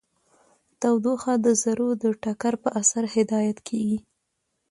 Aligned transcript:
تودوخه 0.79 1.33
د 1.45 1.47
ذرو 1.61 1.89
د 2.03 2.03
ټکر 2.23 2.53
په 2.63 2.69
اثر 2.81 3.03
هدایت 3.15 3.57
کیږي. 3.67 3.97